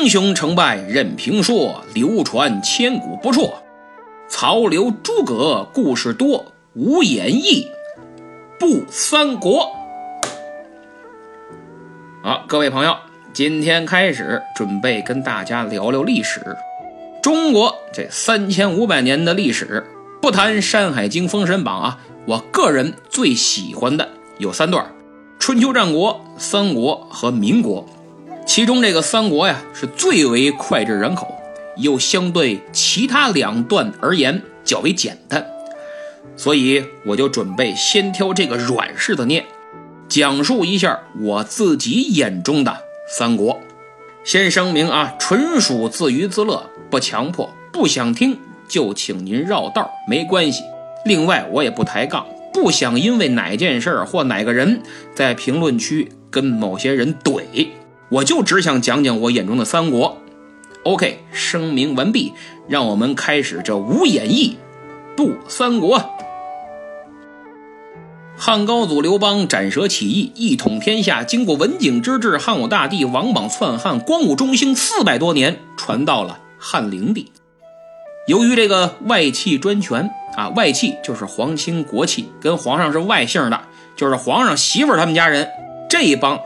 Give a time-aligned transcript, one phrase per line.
[0.00, 3.52] 英雄成败任评说，流传千古不辍。
[4.30, 7.68] 曹刘诸葛故事多，无演义
[8.58, 9.70] 不三国。
[12.22, 12.96] 好，各位朋友，
[13.34, 16.56] 今天开始准备跟大家聊聊历史。
[17.22, 19.86] 中国这三千五百年的历史，
[20.22, 24.08] 不谈《山海经》《封神榜》啊，我个人最喜欢的
[24.38, 24.90] 有三段：
[25.38, 27.86] 春秋战国、三国和民国。
[28.50, 31.40] 其中这个三国呀，是最为脍炙人口，
[31.76, 35.46] 又相对其他两段而言较为简单，
[36.36, 39.44] 所以我就准备先挑这个软柿子念，
[40.08, 42.76] 讲述一下我自己眼中的
[43.08, 43.60] 三国。
[44.24, 48.36] 先声明啊，纯属自娱自乐，不强迫，不想听
[48.66, 50.64] 就请您绕道，没关系。
[51.04, 54.82] 另外，我也不抬杠，不想因为哪件事或哪个人
[55.14, 57.68] 在评论区跟某些人怼。
[58.10, 60.18] 我就只想讲讲我眼中的三国。
[60.82, 62.32] OK，声明完毕，
[62.68, 64.56] 让我们开始这无演义
[65.16, 66.10] 不三国。
[68.36, 77.30] 汉高祖刘邦斩蛇起义，一统天下，经过文景之治，汉武大帝王莽篡汉，光武中兴四百多年，传到了汉灵帝。
[78.26, 83.60] 由于这个外戚专权啊，外戚就是皇亲国戚，跟皇上是外姓的，
[83.94, 85.46] 就是皇上媳妇他们家人
[85.90, 86.40] 这一帮。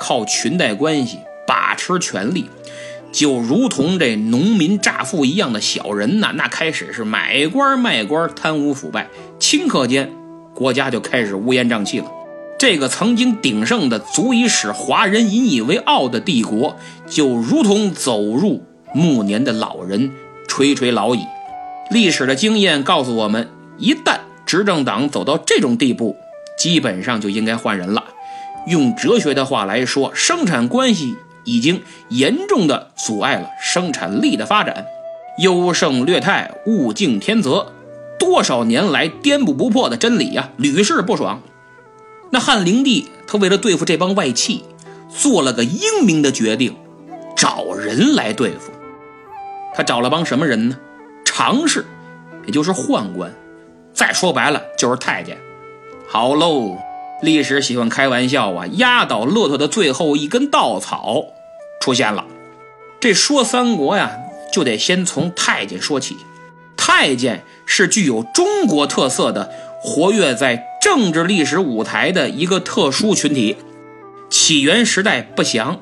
[0.00, 2.46] 靠裙带关系把持权力，
[3.12, 10.10] 就如同这农民乍富一样的小人呐，那开始是买官卖官，贪污腐败，顷刻间
[10.54, 12.06] 国家就开始乌烟瘴气了。
[12.58, 18.64] 这个曾经鼎盛的足以使华人引以为傲的帝国，就如同走入
[18.94, 20.10] 暮年的老人
[20.48, 21.20] 垂垂老矣。
[21.90, 26.16] 历史的经验告诉我们，一旦执政党走到这种地步，
[26.58, 28.04] 基本上就应该换人了。
[28.66, 34.86] 用哲学的话来说，生产关系已经严重的阻碍了生产力的发展。
[35.38, 37.72] 优胜劣汰，物竞天择，
[38.18, 41.40] 多少年来颠扑不破的真理呀，屡试不爽。
[42.30, 44.64] 那汉灵帝他为了对付这帮外戚，
[45.08, 46.76] 做了个英明的决定，
[47.34, 48.70] 找人来对付。
[49.74, 50.76] 他找了帮什么人呢？
[51.24, 51.86] 常侍，
[52.44, 53.32] 也就是宦官，
[53.94, 55.38] 再说白了就是太监。
[56.06, 56.76] 好喽。
[57.22, 61.24] 历史喜欢开玩笑啊，压倒骆驼的最后一根稻草
[61.80, 62.26] 出现了。
[62.98, 64.12] 这说三国呀，
[64.52, 66.16] 就得先从太监说起。
[66.76, 69.50] 太监是具有中国特色的，
[69.82, 73.56] 活跃在政治历史舞台的一个特殊群体。
[74.28, 75.80] 起源时代不详，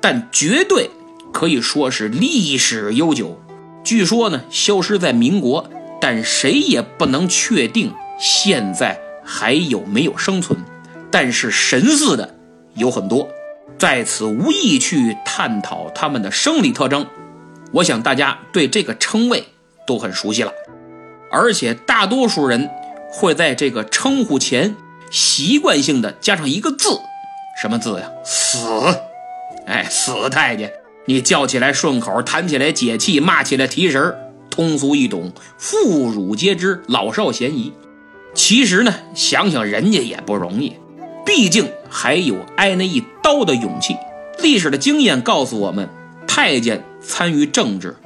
[0.00, 0.90] 但绝对
[1.32, 3.40] 可以说是历史悠久。
[3.84, 5.68] 据说呢，消失在民国，
[6.00, 9.00] 但谁也不能确定现在。
[9.26, 10.58] 还有没有生存？
[11.10, 12.34] 但是神似的
[12.74, 13.28] 有很多，
[13.76, 17.06] 在此无意去探讨他们的生理特征。
[17.72, 19.48] 我想大家对这个称谓
[19.86, 20.52] 都很熟悉了，
[21.30, 22.70] 而且大多数人
[23.10, 24.76] 会在这个称呼前
[25.10, 27.00] 习惯性的加上一个字，
[27.60, 28.08] 什么字呀？
[28.24, 28.58] 死！
[29.66, 30.72] 哎，死太监！
[31.06, 34.16] 你叫起来顺口，弹起来解气，骂起来提神
[34.50, 37.72] 通俗易懂，妇孺皆知，老少咸宜。
[38.36, 40.76] 其实呢，想想人家也不容易，
[41.24, 43.96] 毕竟还有挨那一刀的勇气。
[44.38, 45.88] 历史的经验告诉我们，
[46.28, 47.96] 太监参与政治，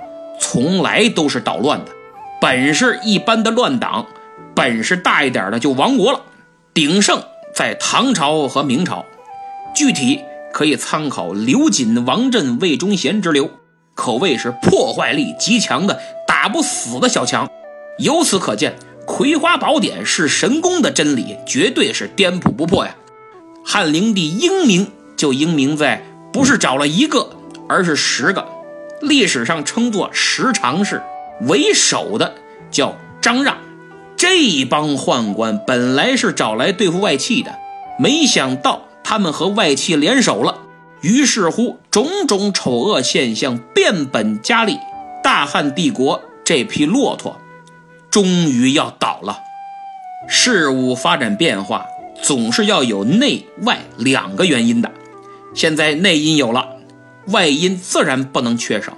[0.41, 1.91] 从来都是捣乱的。
[2.41, 4.06] 本事一般的乱党，
[4.54, 6.22] 本事大一点的就亡国了。
[6.72, 7.20] 鼎盛
[7.52, 9.04] 在唐朝和明朝，
[9.74, 10.20] 具体
[10.52, 13.50] 可以参考刘瑾、王振、魏忠贤之流，
[13.97, 17.50] 可谓是破坏力极强的打不死的小强。
[17.98, 18.76] 由此可见。
[19.06, 22.94] 葵花宝典是神功的真理，绝对是颠扑不破呀！
[23.65, 27.31] 汉灵帝英明就英明在不是找了一个，
[27.69, 28.47] 而是十个，
[29.00, 31.03] 历史上称作十常侍。
[31.43, 32.34] 为首的
[32.71, 33.56] 叫张让，
[34.16, 37.55] 这帮宦官本来是找来对付外戚的，
[37.99, 40.59] 没想到他们和外戚联手了，
[41.00, 44.78] 于是乎种种丑恶现象变本加厉，
[45.22, 47.41] 大汉帝国这匹骆驼。
[48.10, 49.39] 终于要倒了。
[50.28, 51.86] 事物发展变化
[52.22, 54.91] 总是要有内外两个原因的。
[55.54, 56.68] 现在内因有了，
[57.28, 58.97] 外因自然不能缺少。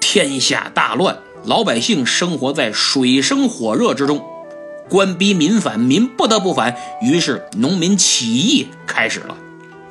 [0.00, 4.22] 天下大乱，老百姓生活在水深火热之中，
[4.88, 9.36] 官逼民反，民不得不反，于是农民起义开始了。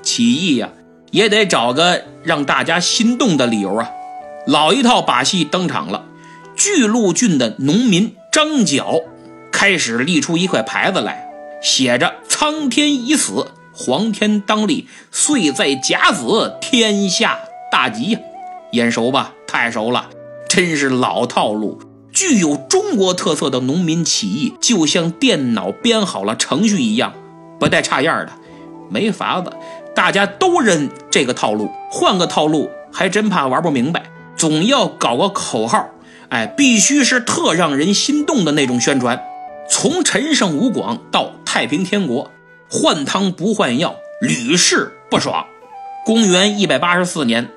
[0.01, 0.69] 起义呀，
[1.11, 3.89] 也得找个让大家心动的理由啊。
[4.45, 6.05] 老一套把戏登场了，
[6.55, 8.15] 巨鹿郡的农民。
[8.33, 8.99] 张角
[9.51, 11.29] 开始立出一块牌子来，
[11.61, 17.37] 写着“苍天已死，黄天当立，岁在甲子，天下
[17.71, 18.19] 大吉”呀。
[18.71, 19.35] 眼熟吧？
[19.45, 20.09] 太熟了，
[20.49, 21.79] 真是老套路。
[22.11, 27.13] 具有中国特色的农民起义，就像电脑编好了程序一样，
[27.59, 28.31] 不带差样的。
[28.89, 29.53] 没法子，
[29.93, 34.01] 大家都认这个套路，换个套路还真怕玩不明白。
[34.35, 35.87] 总要搞个口号，
[36.33, 39.23] 哎，必须是特让人心动的那种宣传。
[39.69, 42.31] 从陈胜吴广到太平天国，
[42.67, 45.45] 换汤不换药，屡试不爽。
[46.03, 47.51] 公元一百八十四年，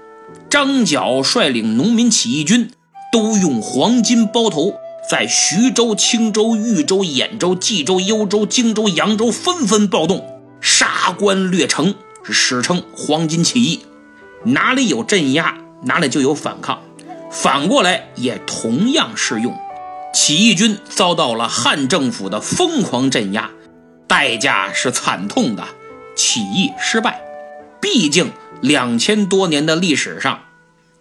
[0.50, 2.70] 张角率领农民起义军，
[3.10, 4.74] 都用黄金包头，
[5.10, 10.22] 在徐州、青州、豫州、兖州、冀州、幽州、荆州、扬州纷纷暴动，
[10.60, 13.86] 杀官掠城，史称黄金起义。
[14.44, 15.56] 哪里有镇压？
[15.84, 16.82] 哪里就有反抗，
[17.30, 19.56] 反过来也同样适用。
[20.12, 23.50] 起义军遭到了汉政府的疯狂镇压，
[24.06, 25.64] 代价是惨痛的，
[26.14, 27.20] 起义失败。
[27.80, 28.32] 毕竟
[28.62, 30.40] 两千多年的历史上，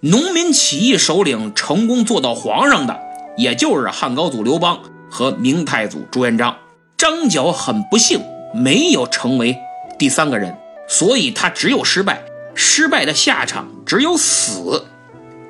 [0.01, 2.99] 农民起义首领成功做到皇上的，
[3.37, 4.79] 也就是汉高祖刘邦
[5.09, 6.57] 和明太祖朱元璋。
[6.97, 8.21] 张角很不幸
[8.53, 9.57] 没有成为
[9.97, 10.57] 第三个人，
[10.87, 12.21] 所以他只有失败。
[12.53, 14.85] 失败的下场只有死，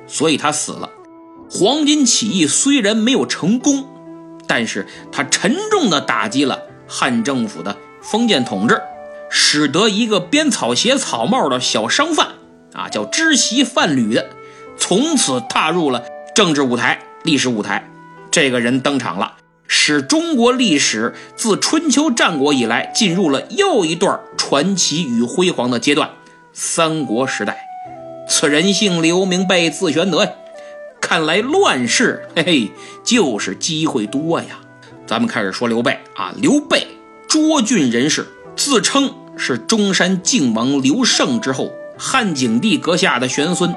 [0.06, 0.90] 所以他死了。
[1.48, 3.88] 黄巾起义虽然没有成功，
[4.46, 8.82] 但是他沉重地打击了汉政府的封建统治，
[9.30, 12.28] 使得一个编草鞋、草帽的小商贩
[12.72, 14.26] 啊，叫织席贩履的，
[14.76, 16.04] 从此踏入了
[16.34, 17.88] 政治舞台、历史舞台。
[18.30, 19.36] 这个人登场了，
[19.66, 26.10] 使中国历史自春秋战国以来进入了又一段传奇与辉煌的阶段。
[26.52, 27.65] 三国时代，
[28.28, 30.32] 此人姓刘，名备，字玄德呀。
[31.00, 32.70] 看来乱世，嘿嘿，
[33.04, 34.60] 就是机会多呀。
[35.06, 36.88] 咱们开始说刘备啊，刘备，
[37.28, 38.26] 涿郡人士，
[38.56, 43.72] 自称是中山靖王刘胜之后，汉景帝阁下的玄孙。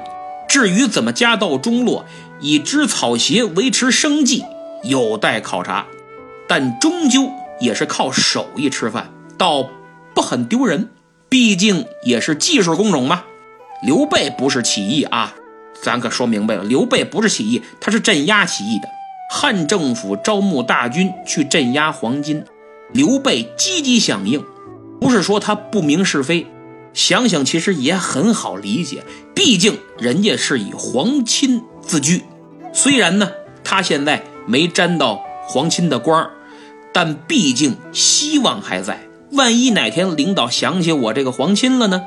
[0.48, 2.04] 至于怎么家道中落，
[2.40, 4.44] 以织草鞋维持生计，
[4.82, 5.86] 有待考察。
[6.48, 7.30] 但终究
[7.60, 9.70] 也是靠手艺吃饭，倒
[10.12, 10.90] 不很丢人。
[11.28, 13.22] 毕竟也是技术工种嘛。
[13.82, 15.34] 刘备不是起义啊，
[15.82, 18.88] 咱可说明白了，刘备不是起义，他是镇压起义的。
[19.32, 22.44] 汉政府招募大军去镇压黄巾，
[22.92, 24.44] 刘备积极响应。
[25.00, 26.46] 不是说他不明是非，
[26.92, 29.02] 想想其实也很好理解。
[29.34, 32.24] 毕竟人家是以皇亲自居，
[32.74, 33.30] 虽然呢
[33.64, 36.30] 他现在没沾到皇亲的光
[36.92, 39.06] 但毕竟希望还在。
[39.32, 42.02] 万一哪天领导想起我这个皇亲了呢？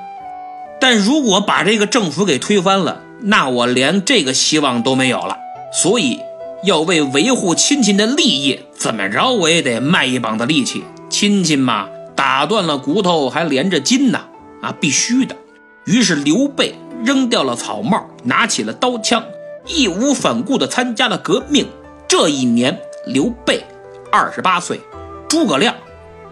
[0.84, 5.38] 但如果把这个政府给推翻了，那我连这个希望都没有了。
[5.72, 6.20] 所以
[6.66, 10.84] 要为维护亲戚的利益，怎么着我也得卖一膀子力气。
[11.10, 11.88] 亲戚嘛，
[12.18, 14.26] 打断了骨头还连着筋呢，
[14.62, 15.38] 啊，必须的。
[15.86, 16.76] 于是刘备
[17.06, 19.24] 扔掉了草帽，拿起了刀枪，
[19.66, 21.66] 义无反顾地参加了革命。
[22.10, 23.64] 这一年，刘备
[24.12, 24.82] 二十八岁，
[25.30, 25.74] 诸葛亮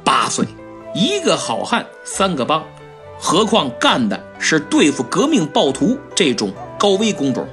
[0.03, 0.45] 八岁。
[0.94, 2.65] 一个好汉三个帮，
[3.23, 7.47] 何况干的是对付革命暴徒这种高危工种，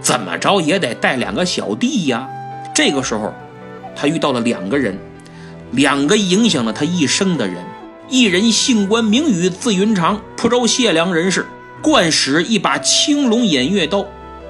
[0.00, 2.26] 怎么着也得带两个小弟呀。
[2.74, 3.34] 这个时候，
[3.94, 4.98] 他遇到了两个人，
[5.72, 7.56] 两个影响了他一生的人。
[8.08, 11.44] 一人姓关名羽，字云长，蒲州解良人士，
[11.82, 14.06] 惯使一把青龙偃月刀，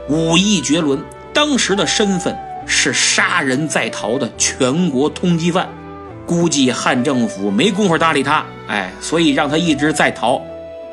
[0.08, 1.02] 武艺绝伦。
[1.34, 5.68] 当时的身份是杀人在逃的全国通缉犯。
[6.26, 10.40] 估计汉政府没工夫搭理他，哎，所以让他一直在逃。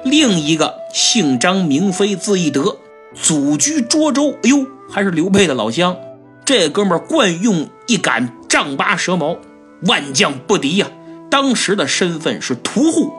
[0.10, 2.78] 另一个姓张名飞，字翼德，
[3.14, 4.38] 祖居涿州。
[4.44, 5.98] 哎呦，还是刘备的老乡。
[6.46, 9.38] 这哥们儿惯用一杆丈八蛇矛，
[9.86, 10.88] 万将不敌呀。
[11.30, 13.12] 当时的身份是屠户，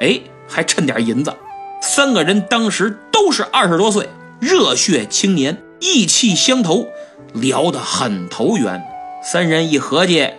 [0.00, 1.34] 哎，还趁点银子。
[1.82, 4.08] 三个人当时都是二十多岁，
[4.40, 6.86] 热血青年，意气相投，
[7.32, 8.82] 聊得很投缘。
[9.22, 10.30] 三人一合计。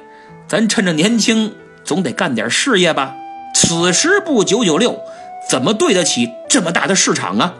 [0.47, 3.13] 咱趁着年轻，总得干点事业吧。
[3.53, 5.01] 此时不九九六，
[5.49, 7.55] 怎么对得起这么大的市场啊？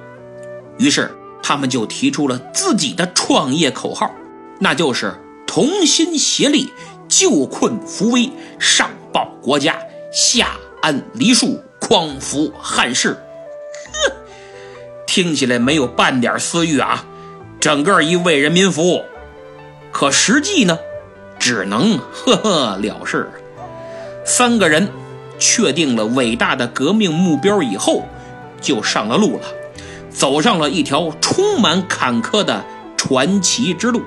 [0.77, 4.11] 于是他们就提出了自己的创业口号，
[4.59, 5.15] 那就是
[5.45, 6.71] 同心协力，
[7.07, 8.29] 救困扶危，
[8.59, 9.77] 上报国家，
[10.11, 10.51] 下
[10.81, 13.13] 安黎庶，匡扶汉室。
[13.13, 14.11] 呵，
[15.05, 17.05] 听起来没有半点私欲啊，
[17.59, 19.03] 整个一为人民服务。
[19.91, 20.77] 可实际呢？
[21.39, 23.29] 只能呵呵了事。
[24.25, 24.89] 三个人
[25.39, 28.05] 确定了伟大的革命目标以后，
[28.59, 29.43] 就上了路了，
[30.09, 32.65] 走上了一条充满坎坷的
[32.95, 34.01] 传奇之路。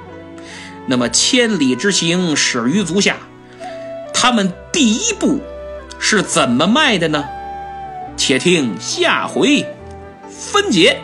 [0.87, 3.17] 那么千里之行，始于足下。
[4.13, 5.41] 他们第一步
[5.99, 7.25] 是怎么迈的呢？
[8.17, 9.65] 且听下回
[10.29, 10.99] 分解。